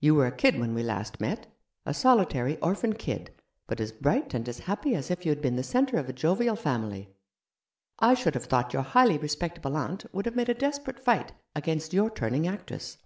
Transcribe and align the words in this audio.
You 0.00 0.16
were 0.16 0.26
a 0.26 0.32
kid 0.36 0.58
when 0.58 0.74
we 0.74 0.82
last 0.82 1.20
met; 1.20 1.46
a 1.86 1.94
solitary 1.94 2.58
orphan 2.58 2.94
kid, 2.94 3.30
but 3.68 3.78
as 3.80 3.92
bright 3.92 4.34
and 4.34 4.48
as 4.48 4.58
happy 4.58 4.96
as 4.96 5.12
if 5.12 5.24
you 5.24 5.30
had 5.30 5.40
been 5.40 5.54
the 5.54 5.62
centre 5.62 5.96
of 5.96 6.08
a 6.08 6.12
jovial 6.12 6.56
family. 6.56 7.14
I 8.00 8.14
should 8.14 8.34
have 8.34 8.46
thought 8.46 8.72
your 8.72 8.82
highly 8.82 9.16
respectable 9.16 9.76
aunt 9.76 10.12
would 10.12 10.26
have 10.26 10.34
made 10.34 10.48
a 10.48 10.54
desperate 10.54 10.98
fight 10.98 11.34
against 11.54 11.92
your 11.92 12.10
turning 12.10 12.48
actress." 12.48 12.98